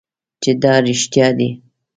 چې 0.41 0.51
دا 0.61 0.73
رښتیا 0.85 1.27
دي. 1.37 1.49